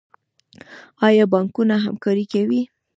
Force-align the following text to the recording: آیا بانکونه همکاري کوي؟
آیا 1.07 1.25
بانکونه 1.33 1.75
همکاري 1.85 2.25
کوي؟ 2.31 2.61